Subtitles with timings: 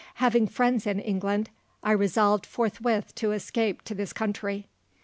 [0.15, 1.51] Having friends in England,
[1.83, 4.65] I resolved forthwith to escape to this country.